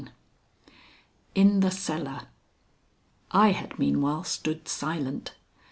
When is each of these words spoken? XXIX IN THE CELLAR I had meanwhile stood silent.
XXIX 0.01 0.11
IN 1.35 1.59
THE 1.59 1.69
CELLAR 1.69 2.29
I 3.29 3.49
had 3.51 3.77
meanwhile 3.77 4.23
stood 4.23 4.67
silent. 4.67 5.35